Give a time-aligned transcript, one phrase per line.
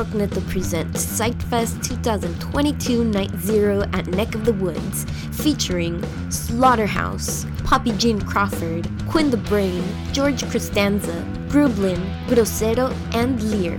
[0.00, 7.46] Radio and Rockneto present Psychfest 2022 Night Zero at Neck of the Woods, featuring Slaughterhouse,
[7.64, 9.82] Poppy Jean Crawford, Quinn the Brain,
[10.12, 13.78] George Costanza, Grublin, Grosero, and Lear.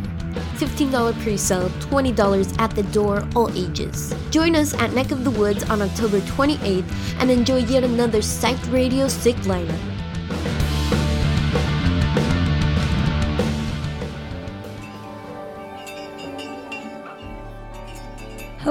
[0.58, 4.14] $15 pre-sale, $20 at the door, all ages.
[4.30, 6.86] Join us at Neck of the Woods on October 28th
[7.20, 9.91] and enjoy yet another Psyched Radio Sick lineup.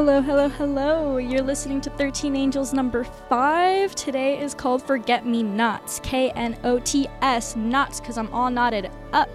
[0.00, 1.16] Hello, hello, hello.
[1.18, 3.94] You're listening to 13 Angels number 5.
[3.94, 6.00] Today is called Forget Me Nots.
[6.02, 9.28] K N O T S, knots, because I'm all knotted up.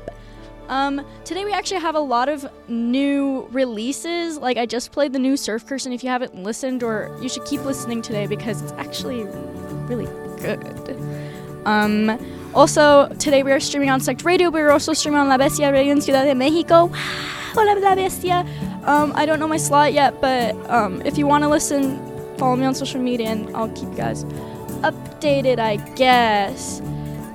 [0.68, 4.40] Um, today we actually have a lot of new releases.
[4.40, 7.30] Like I just played the new Surf Curse, and if you haven't listened, or you
[7.30, 9.24] should keep listening today because it's actually
[9.86, 10.08] really
[10.42, 10.98] good.
[11.68, 12.08] Um,
[12.56, 14.50] also, today we are streaming on Psyched Radio.
[14.50, 16.88] We're also streaming on La Bestia Radio in Ciudad de Mexico.
[17.54, 18.46] Hola, La Bestia.
[18.86, 22.00] Um, I don't know my slot yet, but um, if you want to listen,
[22.38, 24.24] follow me on social media and I'll keep you guys
[24.84, 26.80] updated, I guess.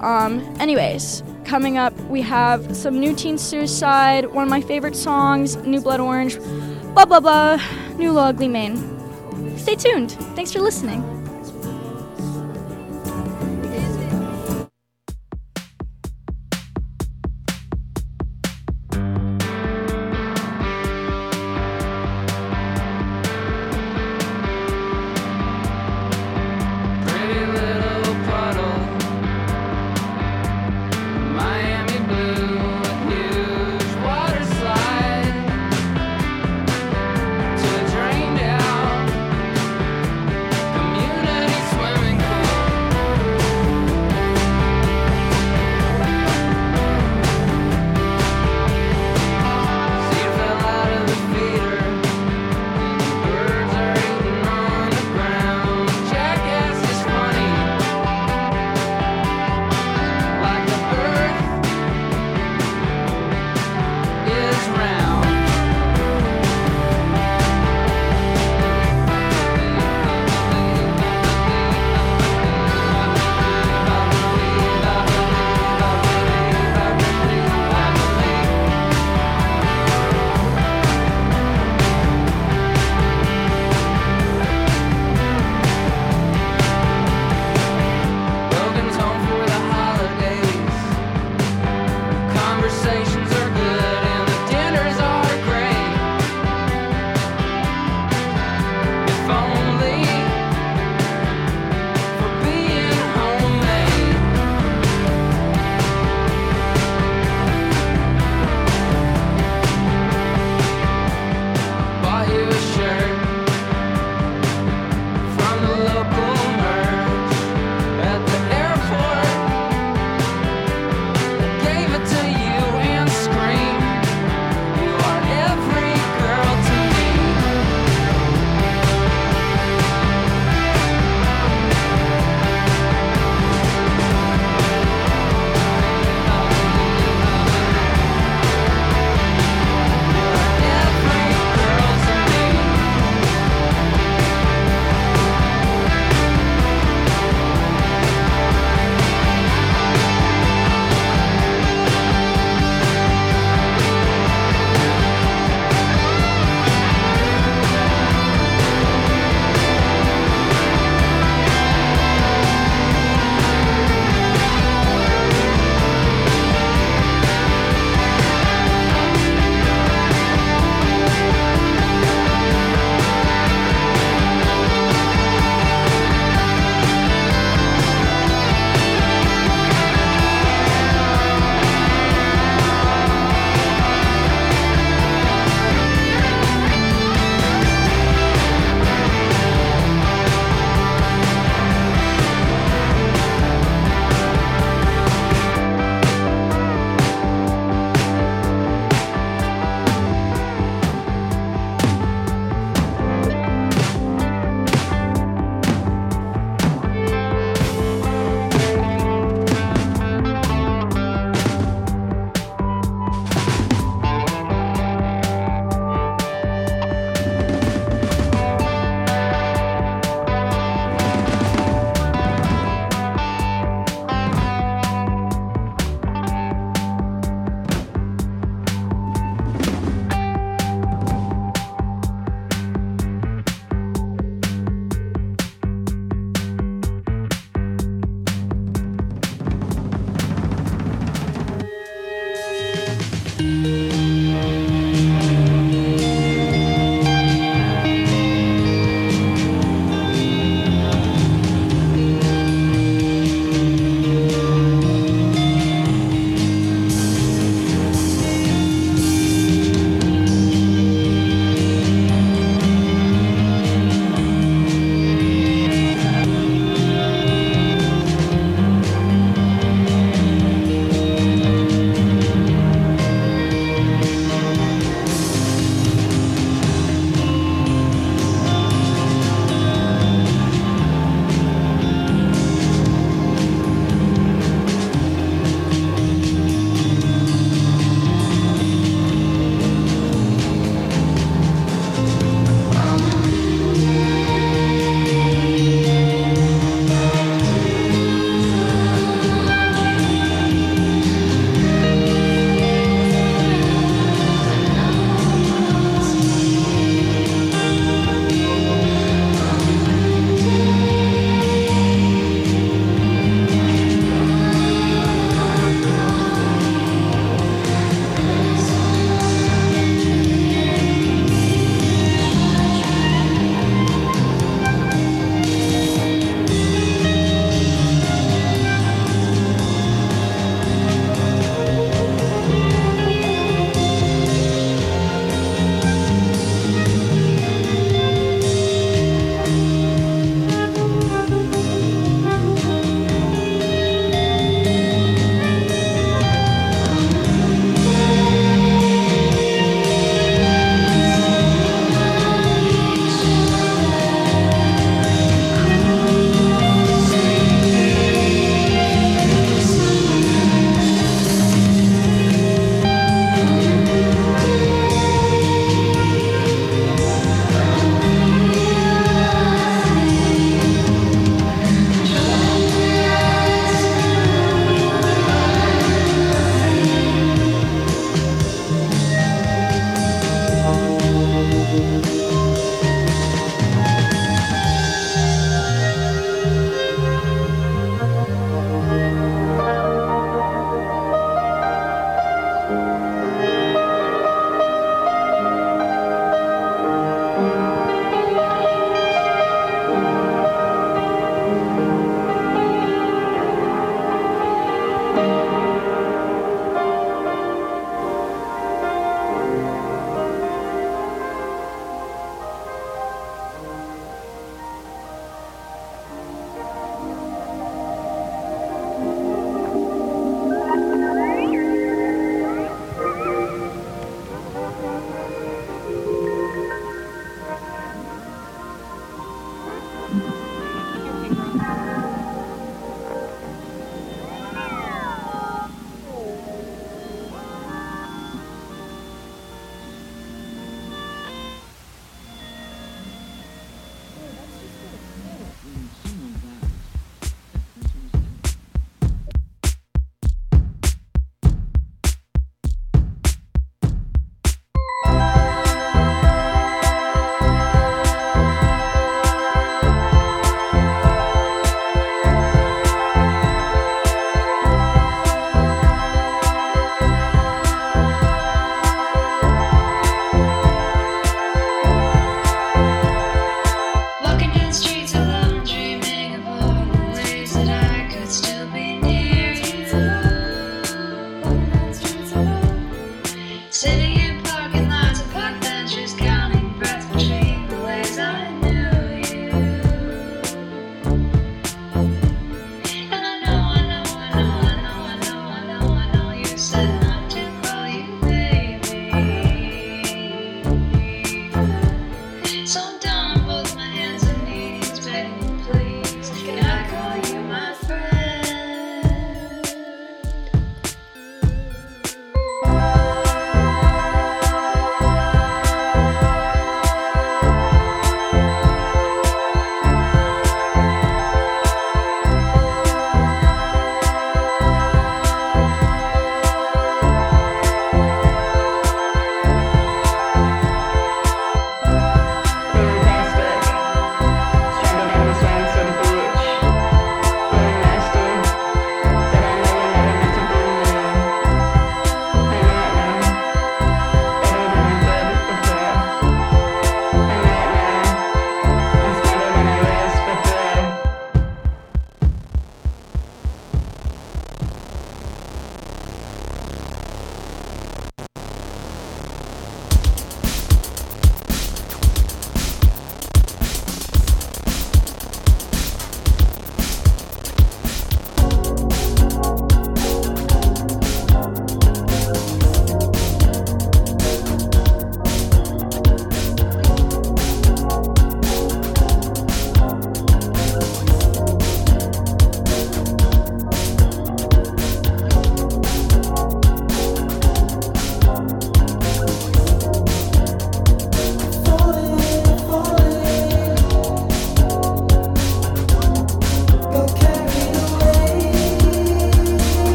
[0.00, 5.56] Um, anyways, coming up, we have some new Teen Suicide, one of my favorite songs,
[5.56, 6.38] New Blood Orange,
[6.94, 7.60] blah blah blah,
[7.96, 9.58] New Lil Ugly Mane.
[9.58, 10.12] Stay tuned.
[10.34, 11.19] Thanks for listening.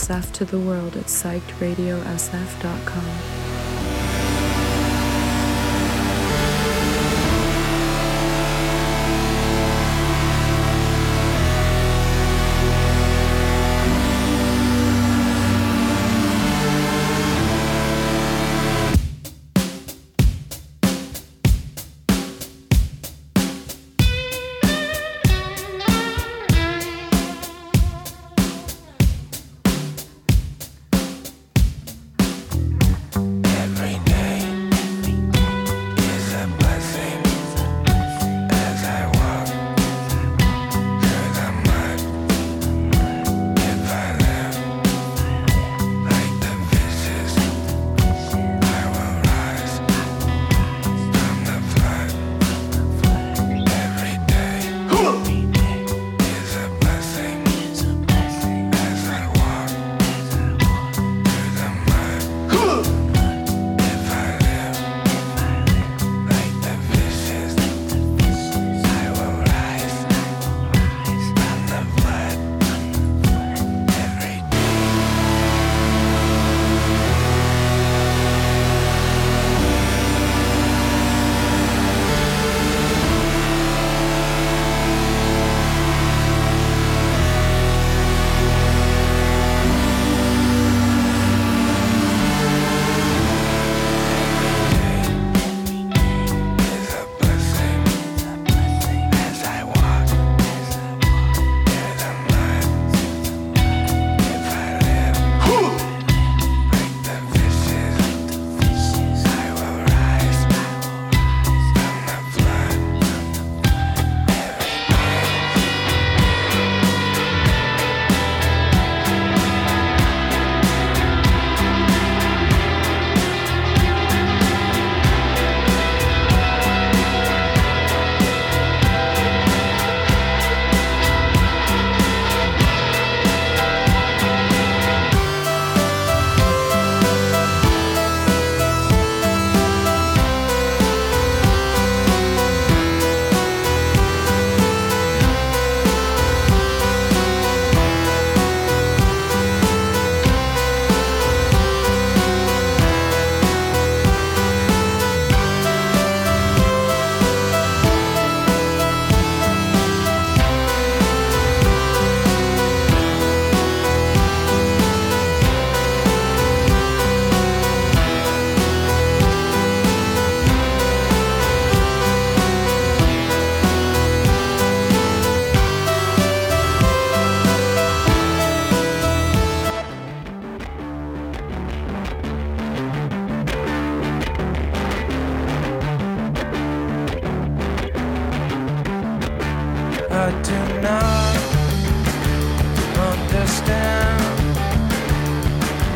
[0.00, 3.39] SF to the world at psychedradiosf.com.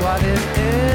[0.05, 0.94] what it is.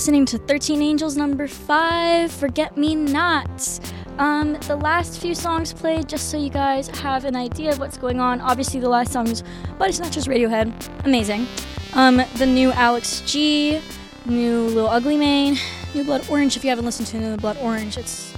[0.00, 3.82] Listening to 13 Angels number 5, Forget Me Nots.
[4.16, 7.98] Um, the last few songs played, just so you guys have an idea of what's
[7.98, 8.40] going on.
[8.40, 9.44] Obviously, the last song is
[9.78, 10.72] Body Snatchers Radiohead.
[11.04, 11.46] Amazing.
[11.92, 13.82] Um, the new Alex G,
[14.24, 15.58] new Lil Ugly Mane,
[15.94, 16.56] new Blood Orange.
[16.56, 18.32] If you haven't listened to New Blood Orange, it's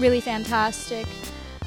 [0.00, 1.06] really fantastic.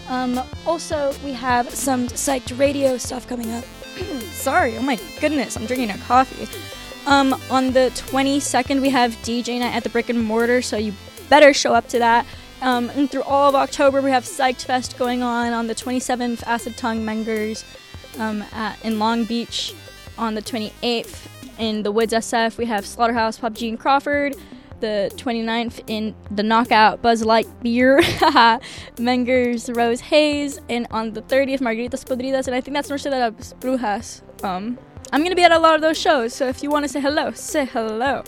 [0.10, 3.64] Um, also, we have some psyched radio stuff coming up.
[4.34, 6.77] Sorry, oh my goodness, I'm drinking a coffee.
[7.08, 10.94] Um, on the 22nd, we have DJ night at the Brick and Mortar, so you
[11.30, 12.26] better show up to that.
[12.62, 15.54] Um, and through all of October, we have Psyched Fest going on.
[15.54, 17.64] On the 27th, Acid Tongue Mengers
[18.20, 19.74] um, at, in Long Beach.
[20.18, 24.36] On the 28th, in the Woods SF, we have Slaughterhouse, Pop G, and Crawford.
[24.82, 28.02] The 29th, in the Knockout, Buzz Light Beer,
[28.98, 30.60] Mengers, Rose Hayes.
[30.68, 32.48] And on the 30th, Margaritas Podridas.
[32.48, 34.24] And I think that's Noche de las Brujas.
[34.44, 34.78] Um,
[35.12, 36.90] I'm going to be at a lot of those shows, so if you want to
[36.90, 38.24] say hello, say hello.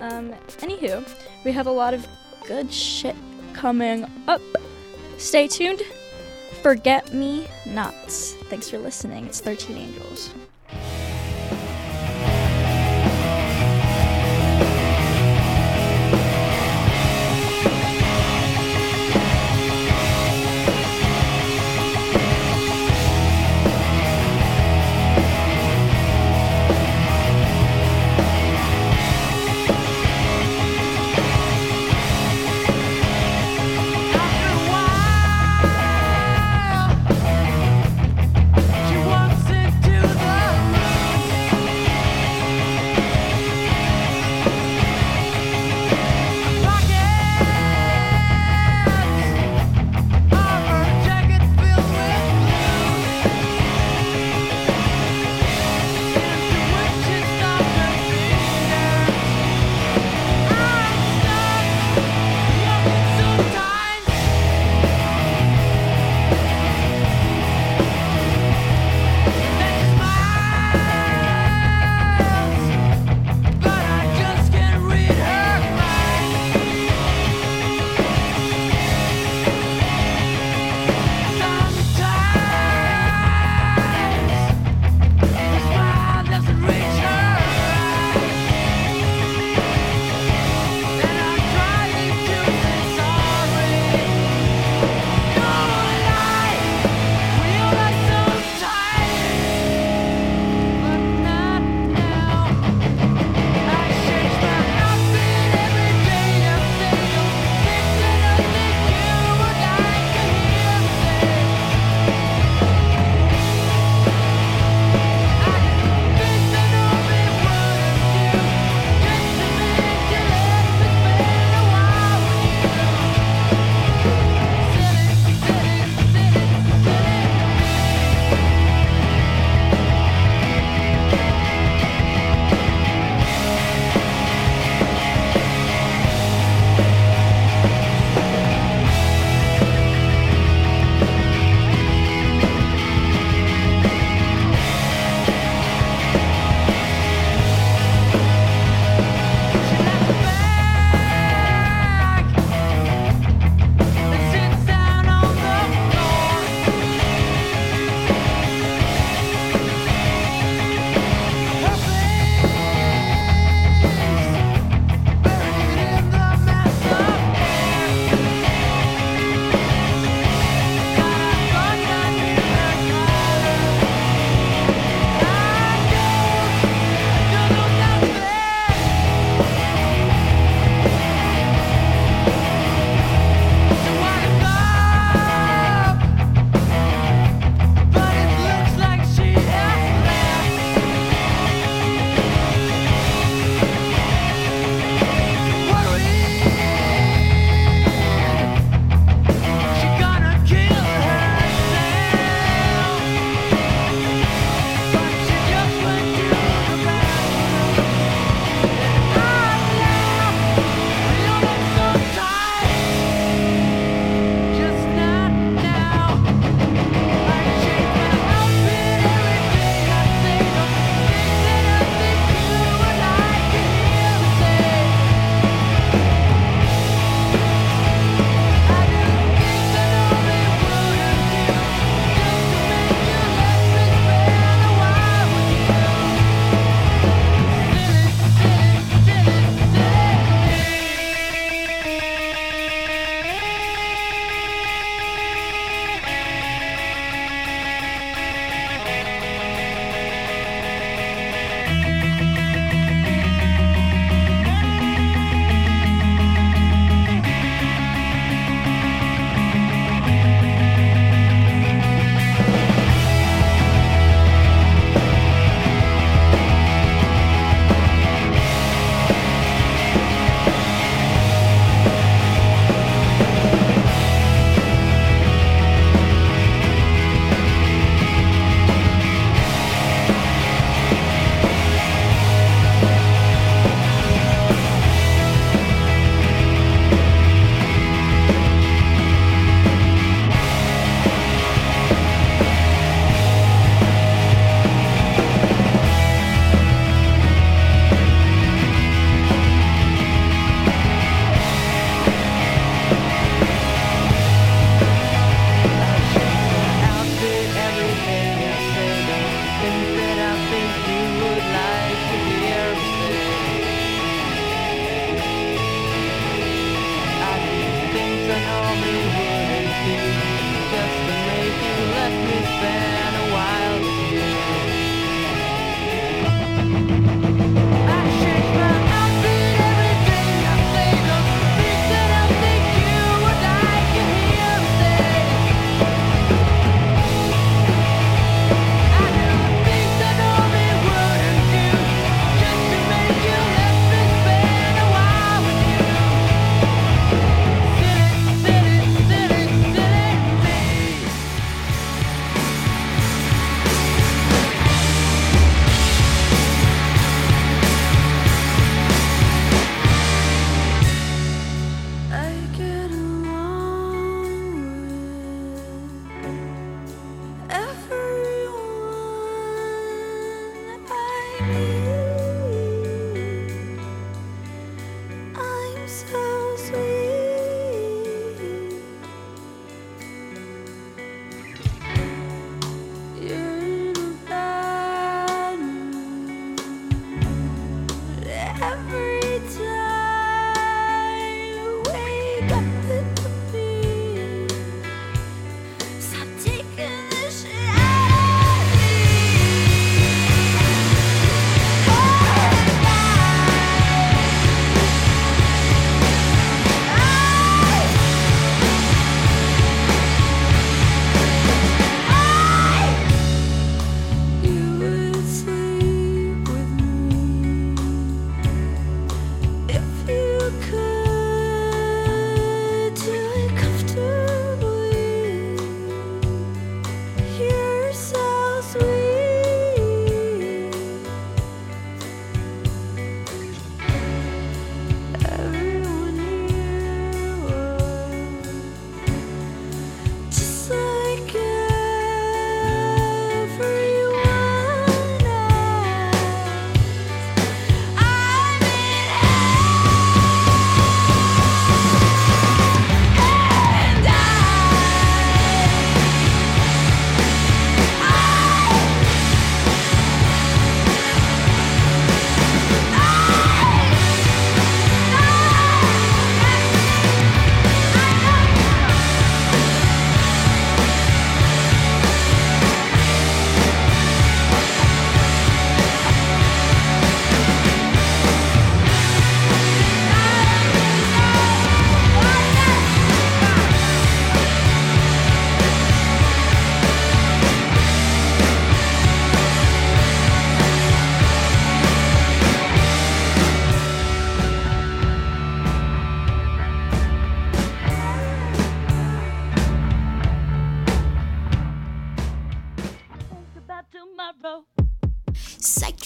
[0.00, 1.08] Um, anywho,
[1.44, 2.06] we have a lot of
[2.46, 3.16] good shit
[3.52, 4.40] coming up.
[5.18, 5.82] Stay tuned.
[6.62, 8.34] Forget Me Nots.
[8.44, 9.26] Thanks for listening.
[9.26, 10.32] It's 13 Angels.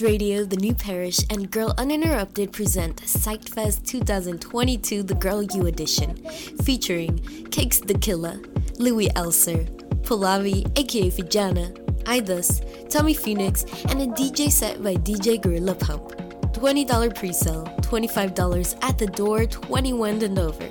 [0.08, 6.16] Radio, The New Parish, and Girl Uninterrupted present Psyched Fest 2022 The Girl You Edition,
[6.62, 7.18] featuring
[7.50, 8.40] Cakes da Killa,
[8.78, 9.68] Louis Elser,
[10.04, 16.16] Pulavi aka Fijana, Idas, Tommy Phoenix, and a DJ set by DJ Gorilla Pump.
[16.54, 20.70] $20 pre-sale, $25 at the door, 21 and over.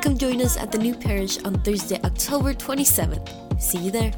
[0.00, 3.60] Come join us at the New Parish on Thursday, October 27th.
[3.60, 4.12] See you there.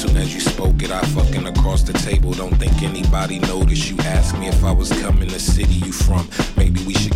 [0.00, 2.32] Soon as you spoke it, I fucking across the table.
[2.32, 3.90] Don't think anybody noticed.
[3.90, 6.26] You asked me if I was coming the city you from.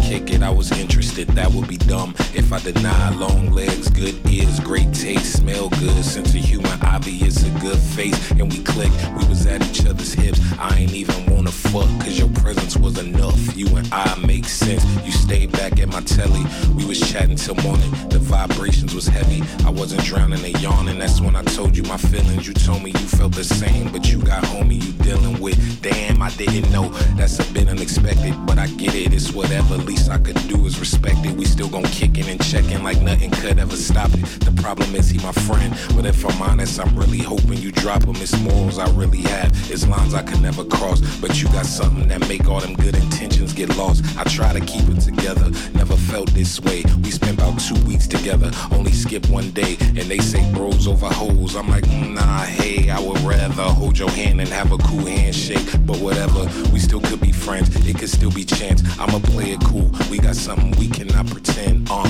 [0.05, 0.43] Kick it.
[0.43, 1.29] I was interested.
[1.29, 3.09] That would be dumb if I deny.
[3.17, 8.31] Long legs, good ears, great taste, smell good, sense of humor, obvious, a good face,
[8.33, 8.95] and we clicked.
[9.19, 10.41] We was at each other's hips.
[10.59, 13.57] I ain't even wanna fuck, cause your presence was enough.
[13.57, 14.85] You and I make sense.
[15.07, 16.45] You stayed back at my telly.
[16.77, 17.91] We was chatting till morning.
[18.11, 19.43] The vibrations was heavy.
[19.65, 20.99] I wasn't drowning in yawning.
[20.99, 22.47] That's when I told you my feelings.
[22.47, 25.59] You told me you felt the same, but you got homie you dealing with.
[25.81, 26.91] Damn, I didn't know.
[27.17, 29.15] That's a bit unexpected, but I get it.
[29.15, 29.77] It's whatever.
[29.95, 31.37] Least I could do is respect it.
[31.37, 34.25] We still gon' kick it and check in like nothing could ever stop it.
[34.41, 38.03] The problem is he my friend, but if I'm honest, I'm really hoping you drop
[38.03, 38.17] him.
[38.17, 39.53] It's morals I really have.
[39.71, 42.97] It's lines I could never cross, but you got something that make all them good
[42.97, 44.03] intentions get lost.
[44.19, 45.49] I try to keep it together.
[45.75, 46.81] Never felt this way.
[47.03, 51.09] We spent about two weeks together, only skip one day, and they say bros over
[51.09, 51.57] hoes.
[51.57, 55.07] I'm like, mm, nah, hey, I would rather hold your hand and have a cool
[55.07, 55.67] handshake.
[55.81, 56.43] But whatever,
[56.73, 57.69] we still could be friends.
[57.85, 58.81] It could still be chance.
[59.01, 59.91] I'ma play it cool.
[60.09, 61.89] We got something we cannot pretend.
[61.91, 62.03] Uh,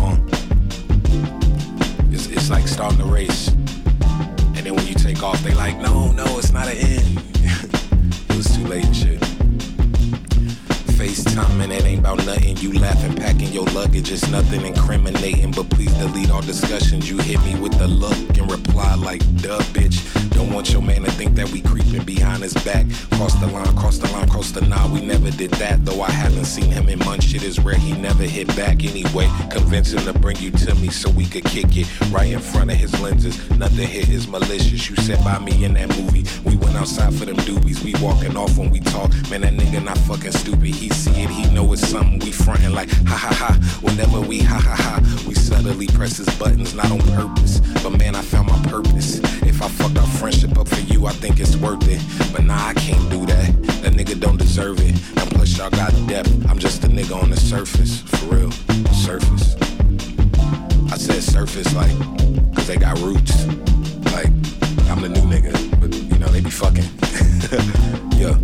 [0.00, 0.16] uh.
[2.12, 3.48] It's, it's like starting a race.
[4.54, 7.22] And then when you take off, they like, no, no, it's not an end.
[8.30, 9.19] it was too late and shit.
[11.38, 12.56] And it ain't about nothing.
[12.56, 14.10] You laughing, packing your luggage.
[14.10, 17.08] It's nothing incriminating, but please delete all discussions.
[17.08, 20.00] You hit me with the look and reply like, duh, bitch.
[20.30, 22.86] Don't want your man to think that we creeping behind his back.
[23.12, 24.90] Cross the line, cross the line, cross the line.
[24.90, 27.26] We never did that, though I haven't seen him in months.
[27.26, 29.28] Shit is rare, he never hit back anyway.
[29.50, 32.70] Convince him to bring you to me so we could kick it right in front
[32.70, 33.38] of his lenses.
[33.50, 34.88] Nothing hit is malicious.
[34.90, 36.24] You sat by me in that movie.
[36.76, 37.82] Outside for them doobies.
[37.84, 39.10] We walking off when we talk.
[39.30, 40.74] Man, that nigga not fucking stupid.
[40.74, 42.18] He see it, he know it's something.
[42.20, 43.78] We frontin' like ha ha ha.
[43.82, 47.60] Whenever we ha ha ha, we subtly press his buttons, not on purpose.
[47.82, 49.20] But man, I found my purpose.
[49.42, 52.00] If I fuck our friendship up for you, I think it's worth it.
[52.32, 53.62] But nah, I can't do that.
[53.82, 54.94] That nigga don't deserve it.
[55.20, 56.30] And plus, y'all got depth.
[56.48, 58.50] I'm just a nigga on the surface, for real,
[58.92, 59.56] surface.
[60.90, 61.96] I said surface like,
[62.54, 63.46] cause they got roots.
[64.12, 64.32] Like,
[64.88, 65.54] I'm the new nigga,
[66.30, 66.84] but they be fucking.
[68.18, 68.36] yeah,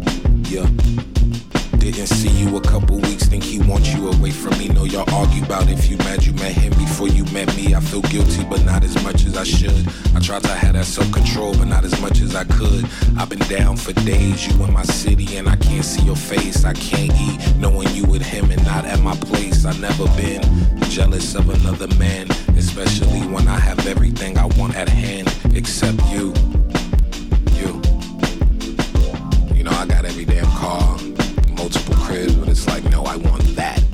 [0.51, 0.67] yeah.
[1.79, 4.69] Didn't see you a couple weeks, think he wants you away from me.
[4.69, 7.75] Know y'all argue about if you mad you met him before you met me.
[7.75, 9.87] I feel guilty, but not as much as I should.
[10.17, 12.85] I tried to have that self control, but not as much as I could.
[13.17, 16.65] I've been down for days, you in my city, and I can't see your face.
[16.65, 19.65] I can't eat knowing you with him and not at my place.
[19.65, 20.43] I've never been
[20.91, 26.03] jealous of another man, especially when I have everything I want at hand, except.
[26.11, 26.56] You.
[29.87, 30.99] I got every damn car,
[31.53, 33.81] multiple cribs, but it's like, no, I want that.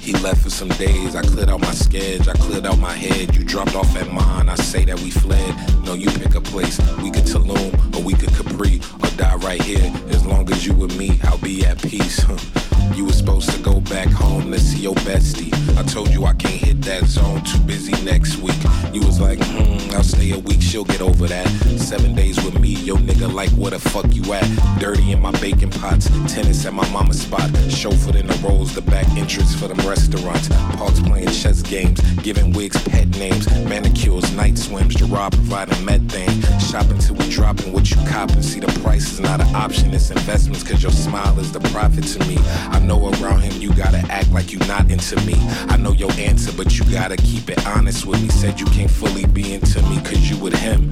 [0.00, 1.14] He left for some days.
[1.14, 2.28] I cleared out my sketch.
[2.28, 3.36] I cleared out my head.
[3.36, 4.48] You dropped off at mine.
[4.48, 5.54] I say that we fled.
[5.84, 6.78] No, you pick a place.
[7.02, 9.92] We could Tulum or we could Capri or die right here.
[10.08, 12.24] As long as you with me, I'll be at peace.
[12.98, 15.54] You were supposed to go back home to see your bestie.
[15.78, 17.44] I told you I can't hit that zone.
[17.44, 18.60] Too busy next week.
[18.92, 20.60] You was like, hmm, I'll stay a week.
[20.60, 21.46] She'll get over that.
[21.78, 23.32] Seven days with me, yo nigga.
[23.32, 24.42] Like where the fuck you at?
[24.80, 26.10] Dirty in my baking pots.
[26.26, 27.48] Tennis at my mama's spot.
[27.70, 28.74] Chauffeured in the rolls.
[28.74, 30.48] The back entrance for them restaurants.
[30.48, 32.00] Parks playing chess games.
[32.22, 33.48] Giving wigs pet names.
[33.64, 34.96] Manicures, night swims.
[34.96, 36.42] Gerard providing methane.
[36.58, 38.42] Shopping till we dropping what you copping.
[38.42, 39.94] See the price is not an option.
[39.94, 40.64] It's investments.
[40.64, 42.38] Cause your smile is the profit to me.
[42.70, 45.34] I know around him you gotta act like you not into me.
[45.68, 48.30] I know your answer, but you gotta keep it honest with me.
[48.30, 50.88] Said you can't fully be into me cause you with him.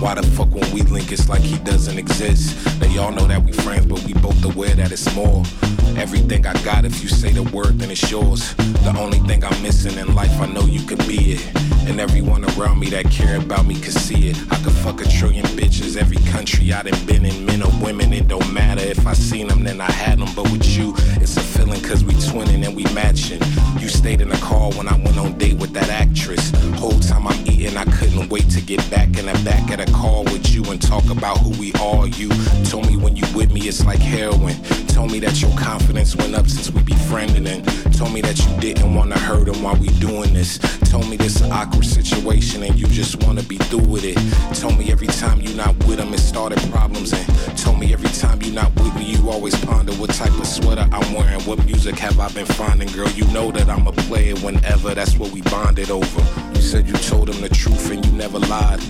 [0.00, 2.56] Why the fuck when we link it's like he doesn't exist?
[2.78, 5.42] They all know that we friends, but we both aware that it's more.
[5.96, 8.54] Everything I got, if you say the word, then it's yours.
[8.54, 11.56] The only thing I'm missing in life, I know you could be it.
[11.88, 14.38] And everyone around me that care about me could see it.
[14.52, 18.12] I could fuck a trillion bitches, every country I done been in, men or women,
[18.12, 18.82] it don't matter.
[18.82, 20.28] If I seen them, then I had them.
[20.36, 23.40] But with you, it's a feeling cause we twinning and we matching.
[23.80, 26.52] You stayed in the car when I went on date with that actress.
[26.76, 29.87] Whole time I'm eating, I couldn't wait to get back in the back of the
[29.92, 32.06] car with you and talk about who we are.
[32.06, 32.28] You
[32.64, 34.56] told me when you with me, it's like heroin.
[34.88, 37.64] Told me that your confidence went up since we befriended and
[37.94, 40.58] told me that you didn't wanna hurt him while we doing this.
[40.90, 44.16] Told me this an awkward situation and you just wanna be through with it.
[44.54, 48.10] Told me every time you not with him, it started problems and told me every
[48.10, 51.64] time you not with me, you always ponder what type of sweater I'm wearing, what
[51.64, 53.08] music have I been finding, girl.
[53.10, 56.22] You know that I'm a player whenever that's what we bonded over.
[56.54, 58.80] You said you told him the truth and you never lied.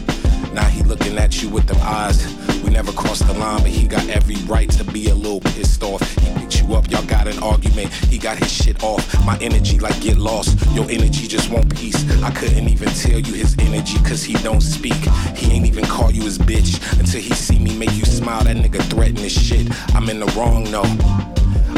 [0.59, 2.19] Now he looking at you with them eyes.
[2.65, 5.85] We never crossed the line, but he got every right to be a little pissed
[5.85, 6.03] off.
[6.19, 7.93] He picked you up, y'all got an argument.
[8.11, 9.05] He got his shit off.
[9.25, 10.59] My energy like get lost.
[10.75, 12.01] Your energy just want peace.
[12.25, 15.01] I couldn't even tell you his energy cause he don't speak.
[15.37, 18.43] He ain't even call you his bitch until he see me make you smile.
[18.43, 19.69] That nigga threaten his shit.
[19.95, 20.83] I'm in the wrong, no.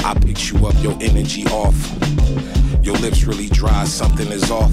[0.05, 1.76] I picked you up, your energy off.
[2.82, 4.72] Your lips really dry, something is off.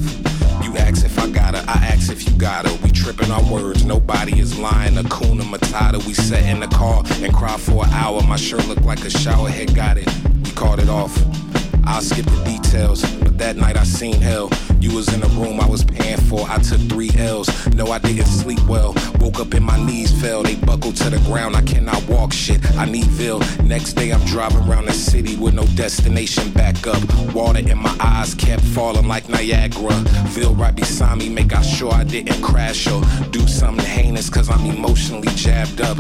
[0.64, 2.78] You ask if I got her, I ask if you got her.
[2.84, 4.94] We tripping our words, nobody is lying.
[4.94, 8.22] Hakuna Matata, we sat in the car and cried for an hour.
[8.24, 10.10] My shirt looked like a shower head, got it.
[10.44, 11.16] We called it off.
[11.88, 14.50] I'll skip the details, but that night I seen hell.
[14.80, 16.42] You was in the room I was paying for.
[16.48, 17.48] I took three L's.
[17.74, 18.94] No, I didn't sleep well.
[19.20, 20.44] Woke up and my knees fell.
[20.44, 21.56] They buckled to the ground.
[21.56, 22.60] I cannot walk shit.
[22.78, 23.40] I need Ville.
[23.64, 27.02] Next day I'm driving around the city with no destination back up.
[27.34, 29.96] Water in my eyes kept falling like Niagara.
[30.36, 34.50] Ville right beside me, make I sure I didn't crash or do something heinous cause
[34.50, 35.98] I'm emotionally jabbed up.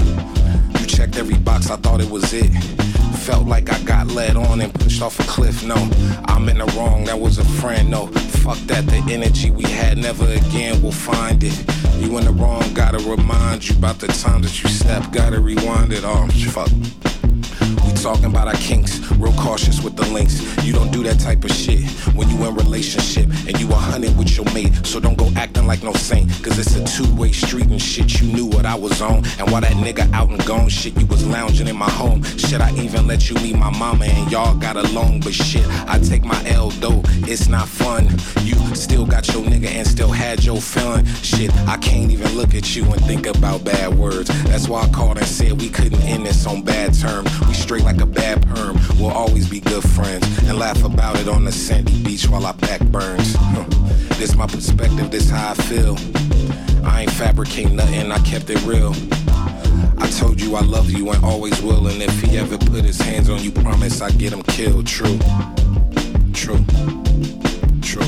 [0.79, 2.51] You checked every box, I thought it was it.
[3.27, 5.65] Felt like I got led on and pushed off a cliff.
[5.65, 5.75] No,
[6.25, 7.89] I'm in the wrong, that was a friend.
[7.89, 11.57] No, fuck that, the energy we had, never again will find it.
[11.99, 15.93] You in the wrong, gotta remind you about the time that you stepped, gotta rewind
[15.93, 16.03] it.
[16.03, 16.69] Oh, fuck.
[17.97, 20.39] Talking about our kinks, real cautious with the links.
[20.63, 21.83] You don't do that type of shit
[22.15, 24.85] when you in relationship and you a hundred with your mate.
[24.85, 28.21] So don't go acting like no saint, cause it's a two-way street and shit.
[28.21, 31.05] You knew what I was on, and while that nigga out and gone, shit, you
[31.07, 32.23] was lounging in my home.
[32.23, 35.99] Shit, I even let you meet my mama and y'all got along, but shit, I
[35.99, 38.07] take my L though, it's not fun.
[38.43, 41.05] You still got your nigga and still had your feeling.
[41.23, 44.29] Shit, I can't even look at you and think about bad words.
[44.45, 47.29] That's why I called and said we couldn't end this on bad terms.
[47.41, 48.77] We straight like a bad perm.
[48.99, 52.53] We'll always be good friends and laugh about it on the sandy beach while our
[52.55, 53.33] back burns.
[54.17, 55.95] This my perspective, this how I feel.
[56.83, 58.93] I ain't fabricate nothing, I kept it real.
[59.99, 62.99] I told you I love you and always will, and if he ever put his
[62.99, 64.85] hands on you, promise I get him killed.
[64.85, 65.17] True,
[66.33, 66.59] true,
[67.81, 68.03] true,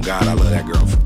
[0.00, 0.97] God, I love that girl.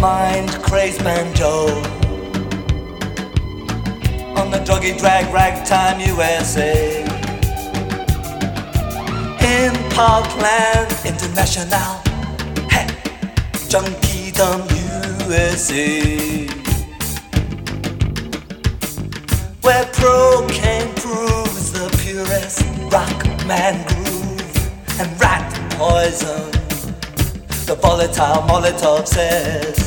[0.00, 1.66] Mind crazed banjo
[4.40, 7.02] on the druggy drag ragtime USA
[9.42, 12.00] in Parkland International,
[12.70, 12.86] hey,
[13.68, 14.62] Junkie Dumb
[15.26, 16.46] USA,
[19.60, 26.50] where cocaine proves the purest rock man groove and rat poison.
[27.66, 29.79] The volatile Molotov says.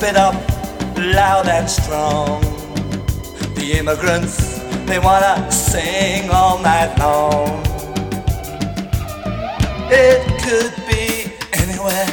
[0.00, 0.34] Can it up
[0.96, 2.40] loud and strong?
[3.56, 7.60] The immigrants, they wanna sing all night long.
[9.90, 12.06] It could be anywhere,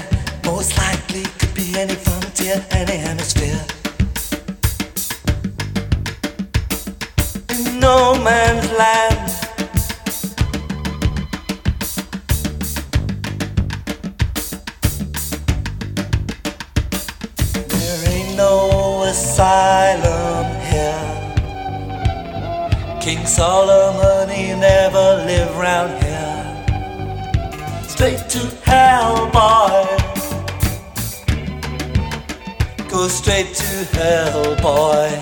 [0.46, 3.62] most likely could be any frontier, any hemisphere.
[7.80, 9.25] No man's land.
[23.36, 27.84] Solomon, he never lived round here.
[27.86, 29.86] Straight to hell, boy.
[32.88, 35.15] Go straight to hell, boy.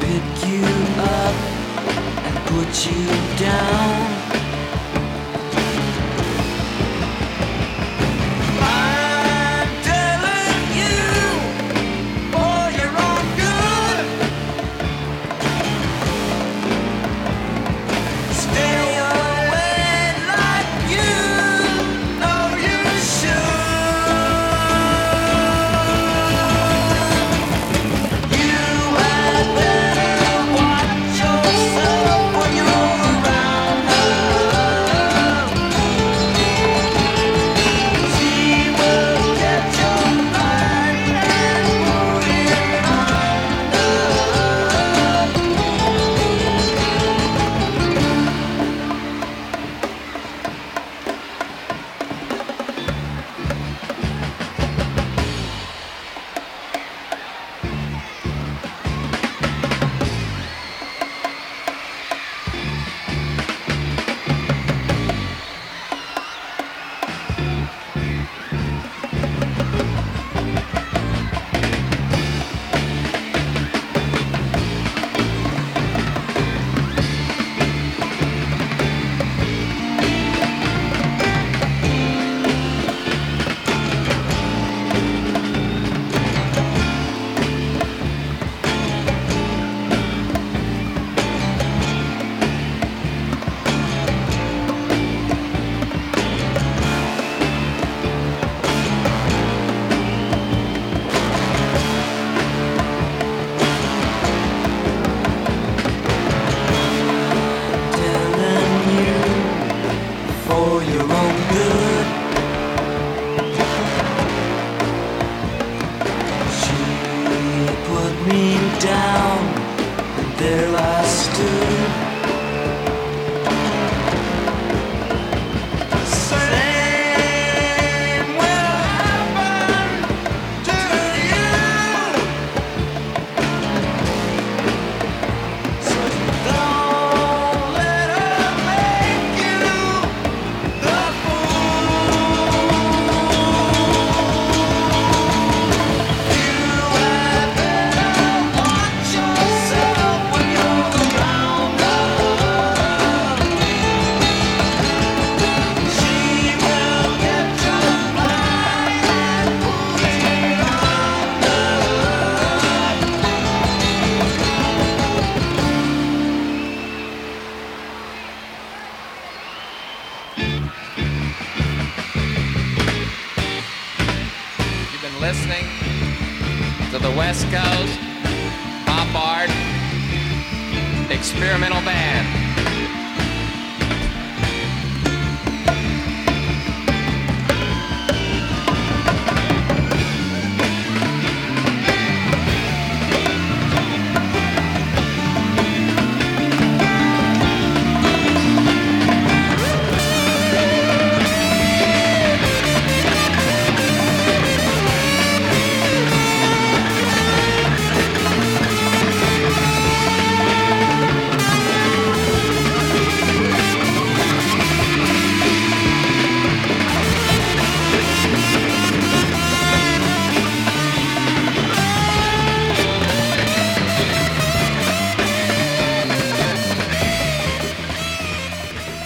[0.00, 0.64] Pick you
[1.02, 1.34] up
[2.24, 3.06] and put you
[3.38, 4.19] down.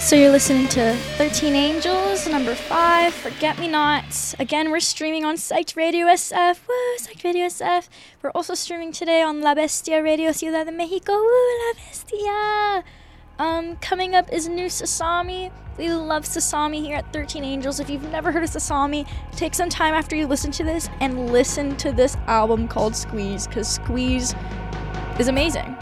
[0.05, 4.35] So you're listening to 13 Angels, number 5, Forget Me Nots.
[4.37, 6.59] Again, we're streaming on Psyched Radio SF.
[6.67, 7.89] Woo, Psyched Radio SF.
[8.21, 11.13] We're also streaming today on La Bestia Radio Ciudad de Mexico.
[11.13, 12.83] Woo, La Bestia.
[13.39, 15.51] Um, coming up is new Sasami.
[15.75, 17.79] We love Sasami here at 13 Angels.
[17.79, 21.31] If you've never heard of Sasami, take some time after you listen to this and
[21.31, 24.35] listen to this album called Squeeze, because Squeeze
[25.17, 25.75] is amazing.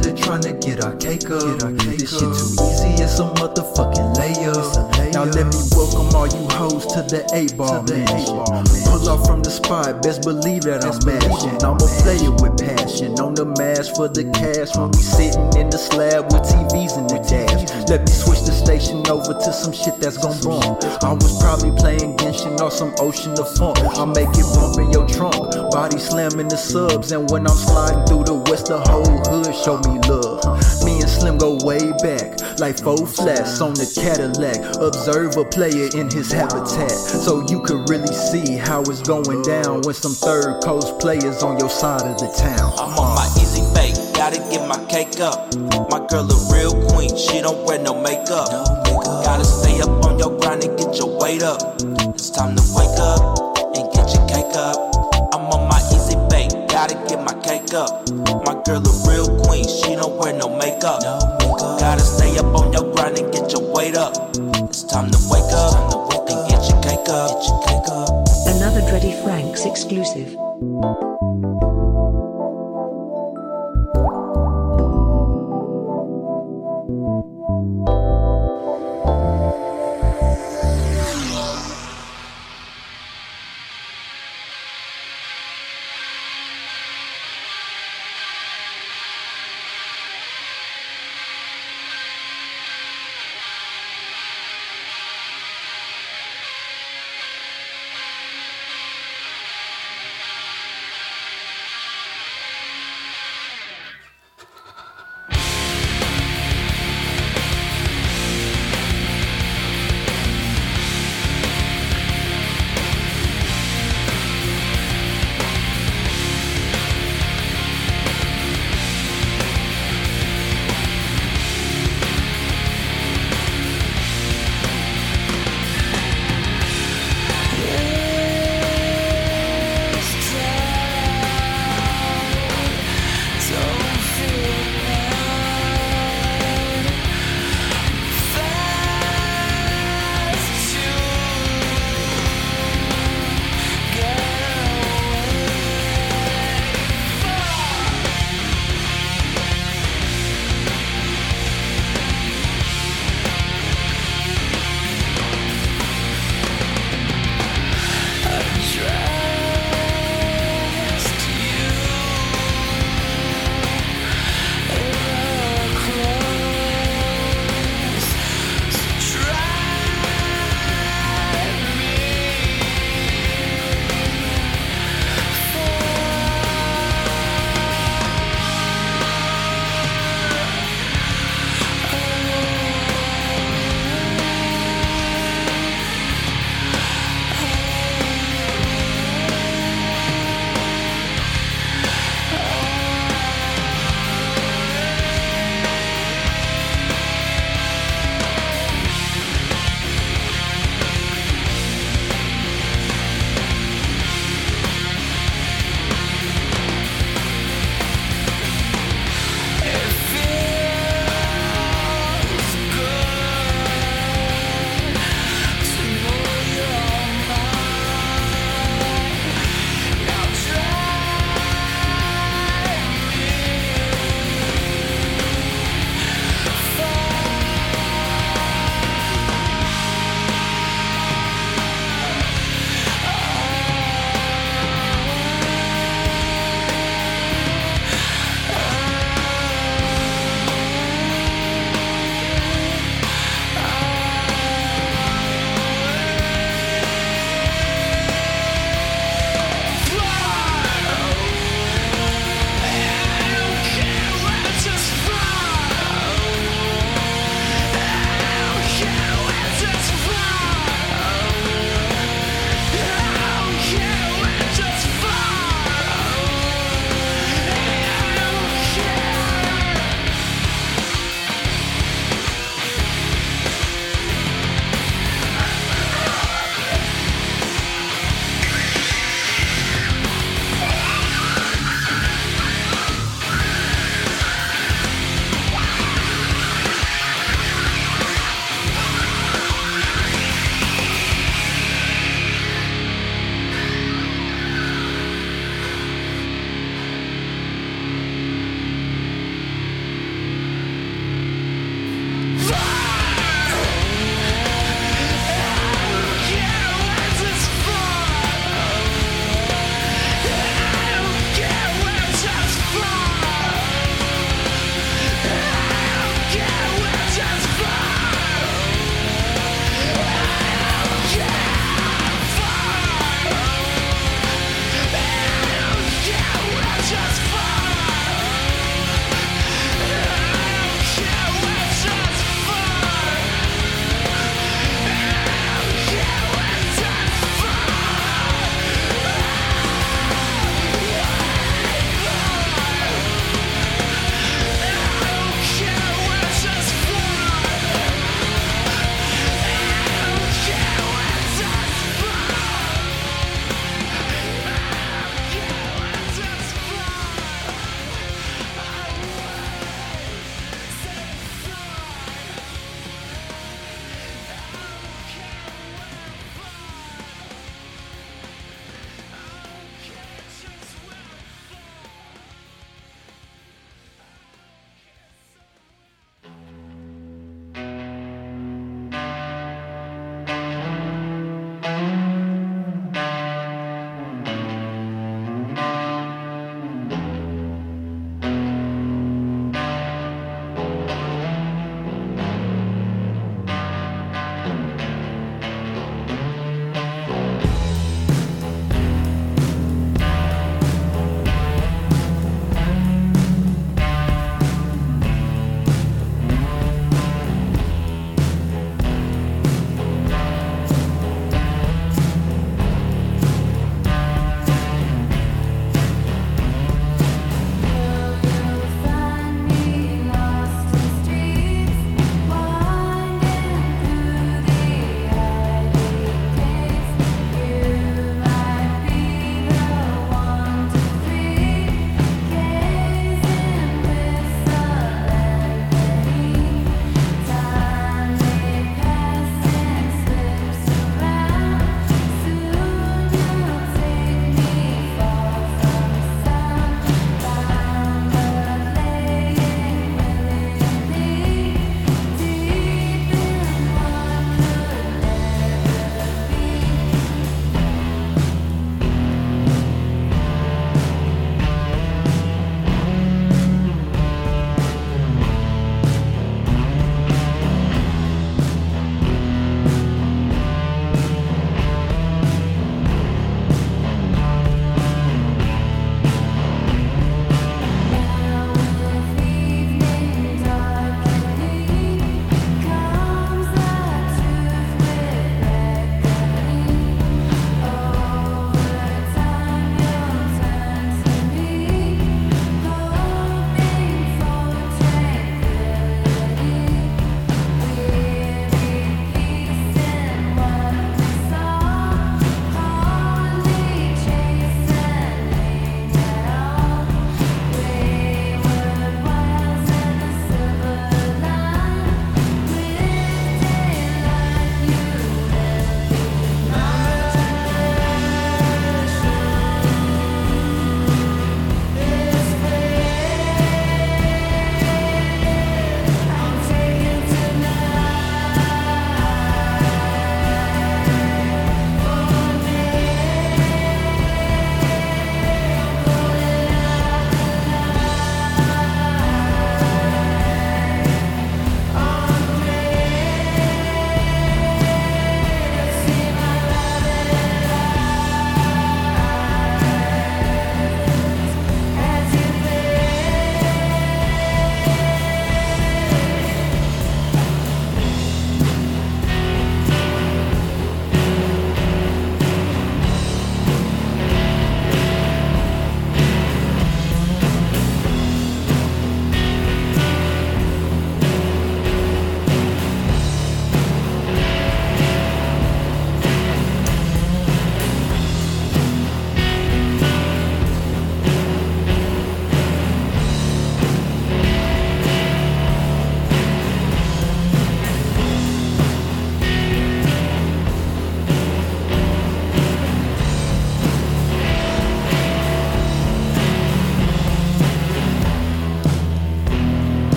[0.00, 1.58] really really tryna get our cake up.
[1.98, 5.12] This shit too easy, it's a motherfucking layup.
[5.12, 8.36] Now let me welcome all you hoes to the 8 ball mansion.
[8.84, 11.62] Pull off from the spot, best believe that I'm mashing.
[11.62, 13.18] I'ma play it with passion.
[13.20, 17.06] On the mash for the cash when we sitting in the slab with TVs in
[17.06, 17.68] the dash.
[17.88, 20.84] Let me switch the station over to some shit that's gon' bump.
[21.02, 23.78] I was probably playing Genshin or some ocean of funk.
[23.98, 27.12] I make it bump in your trunk, body slamming the subs.
[27.12, 30.44] And when I'm sliding through the west, the whole hood show me love.
[30.84, 34.60] Me and Slim go way back, like four flats on the Cadillac.
[34.80, 39.82] Observe a player in his habitat, so you could really see how it's going down
[39.82, 42.72] when some third coast players on your side of the town.
[42.78, 45.54] I'm on my easy bake, gotta get my cake up.
[45.90, 48.48] My girl a real queen, she don't wear no makeup.
[49.24, 51.60] Gotta stay up on your grind and get your weight up.
[52.14, 53.20] It's time to wake up
[53.76, 54.76] and get your cake up.
[55.34, 58.09] I'm on my easy bake, gotta get my cake up.
[58.70, 61.02] My girl a real queen, she don't wear no makeup.
[61.02, 61.18] no
[61.80, 64.14] Gotta stay up on your grind and get your weight up.
[64.62, 67.30] It's time to wake up and get your cake up.
[67.32, 68.28] Get your cake up.
[68.46, 70.36] Another Dreddy Franks exclusive.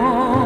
[0.00, 0.39] Otro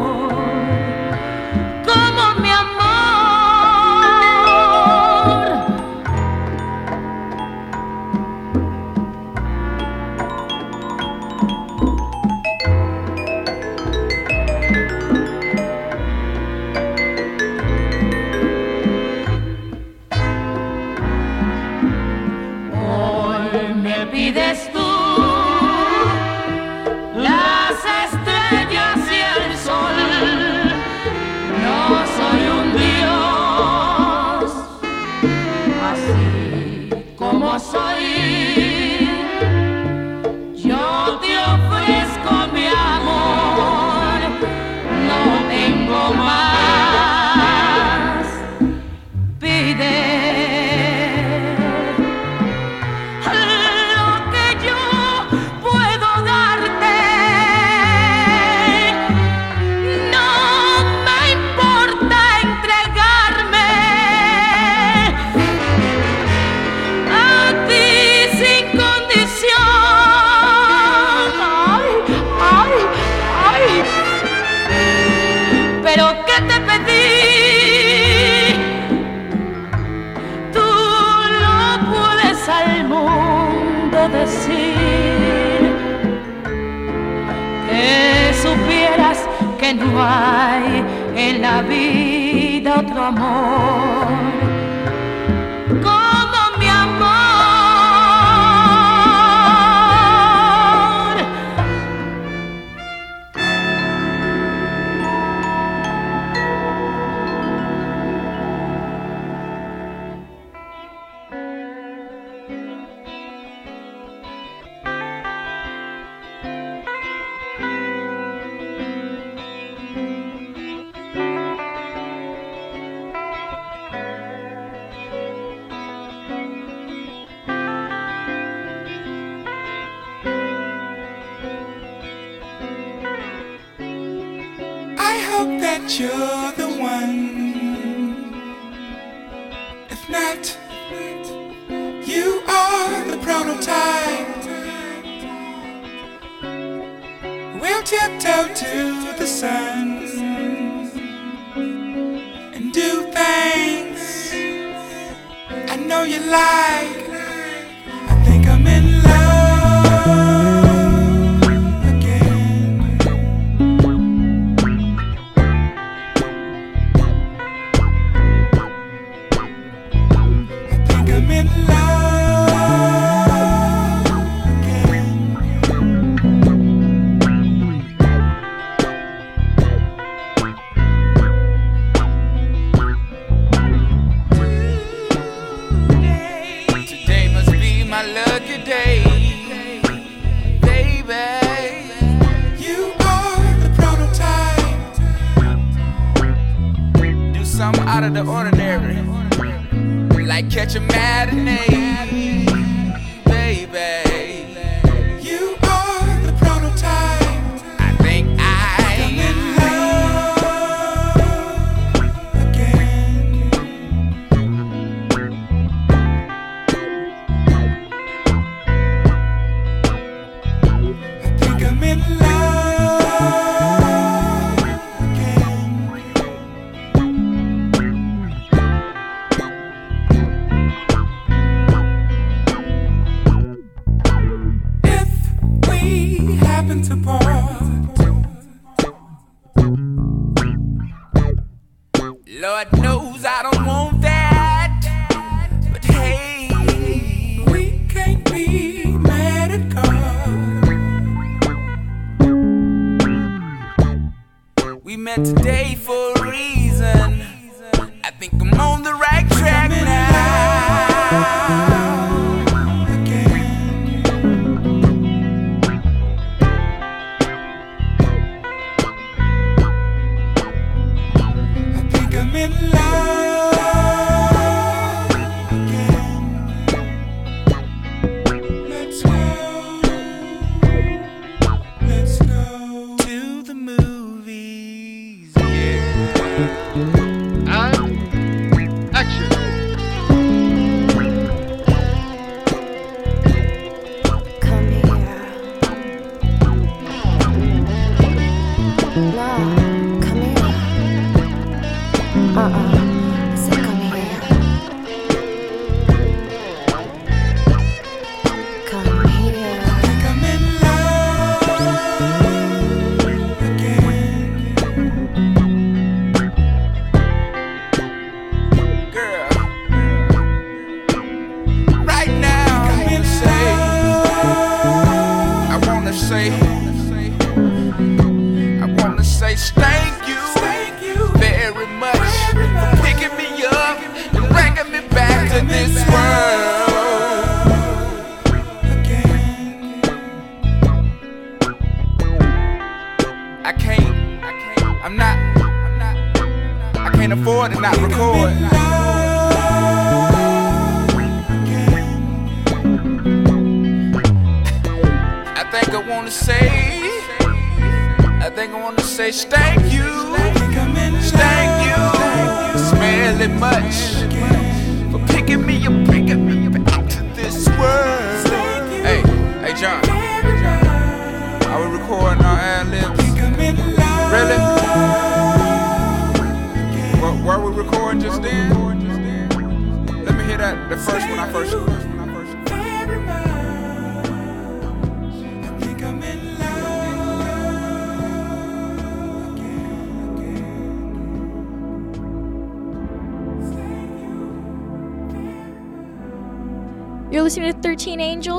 [93.05, 93.44] amor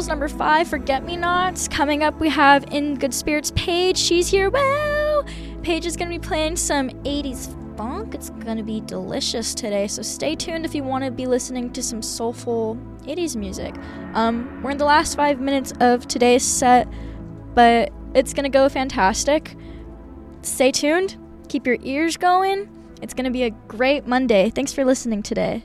[0.06, 1.68] 13 Angels, number five, Forget Me Nots.
[1.68, 3.96] Coming up, we have In Good Spirits Paige.
[3.96, 4.50] She's here.
[4.50, 5.24] Wow!
[5.62, 8.14] Paige is going to be playing some 80s funk.
[8.14, 11.72] It's going to be delicious today, so stay tuned if you want to be listening
[11.72, 13.74] to some soulful 80s music.
[14.14, 16.88] Um, we're in the last five minutes of today's set,
[17.54, 19.56] but it's going to go fantastic.
[20.42, 21.16] Stay tuned,
[21.48, 22.68] keep your ears going.
[23.02, 24.50] It's going to be a great Monday.
[24.50, 25.64] Thanks for listening today.